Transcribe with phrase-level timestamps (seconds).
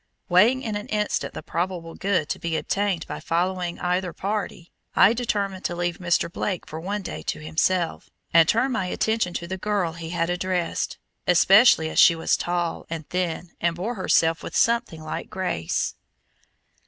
[0.29, 5.13] Weighing in an instant the probable good to be obtained by following either party, I
[5.13, 6.27] determined to leave Mr.
[6.27, 10.31] Blake for one day to himself, and turn my attention to the girl he had
[10.31, 15.93] addressed, especially as she was tall and thin and bore herself with something like grace.